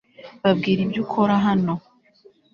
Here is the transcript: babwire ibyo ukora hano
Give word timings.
babwire 0.43 0.79
ibyo 0.85 0.99
ukora 1.05 1.33
hano 1.45 1.73